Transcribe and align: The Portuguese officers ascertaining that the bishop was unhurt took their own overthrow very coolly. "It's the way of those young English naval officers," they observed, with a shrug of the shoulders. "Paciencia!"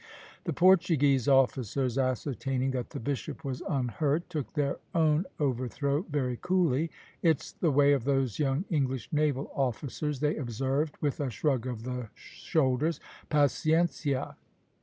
The 0.45 0.51
Portuguese 0.53 1.27
officers 1.27 1.95
ascertaining 1.95 2.71
that 2.71 2.89
the 2.89 2.99
bishop 2.99 3.45
was 3.45 3.61
unhurt 3.69 4.27
took 4.31 4.51
their 4.53 4.77
own 4.95 5.25
overthrow 5.39 6.01
very 6.09 6.37
coolly. 6.41 6.89
"It's 7.21 7.51
the 7.51 7.69
way 7.69 7.93
of 7.93 8.03
those 8.05 8.39
young 8.39 8.65
English 8.71 9.09
naval 9.13 9.51
officers," 9.53 10.19
they 10.19 10.37
observed, 10.37 10.97
with 11.01 11.19
a 11.19 11.29
shrug 11.29 11.67
of 11.67 11.83
the 11.83 12.09
shoulders. 12.15 12.99
"Paciencia!" 13.29 14.37